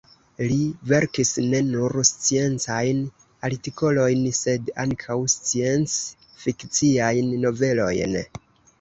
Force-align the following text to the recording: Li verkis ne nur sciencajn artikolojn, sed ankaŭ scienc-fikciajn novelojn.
Li 0.51 0.55
verkis 0.91 1.33
ne 1.51 1.59
nur 1.67 1.97
sciencajn 2.11 3.03
artikolojn, 3.51 4.25
sed 4.41 4.75
ankaŭ 4.87 5.21
scienc-fikciajn 5.37 7.35
novelojn. 7.47 8.23